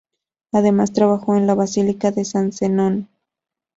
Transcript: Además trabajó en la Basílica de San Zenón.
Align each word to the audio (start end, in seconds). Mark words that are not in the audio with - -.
Además 0.51 0.93
trabajó 0.93 1.35
en 1.37 1.45
la 1.45 1.53
Basílica 1.53 2.09
de 2.09 2.25
San 2.25 2.53
Zenón. 2.53 3.07